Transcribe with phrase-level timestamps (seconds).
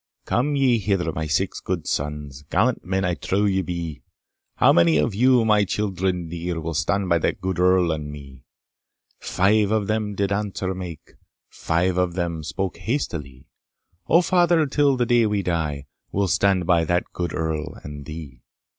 [0.25, 4.01] "Come ye hither my 'six' good sons, Gallant men I trow ye be,
[4.55, 8.41] How many of you, my children dear, Will stand by that good Earl and me?"
[9.19, 11.17] "Five" of them did answer make
[11.49, 13.45] "Five" of them spoke hastily,
[14.07, 18.41] "O father, till the day we die, We'll stand by that good Earl and thee."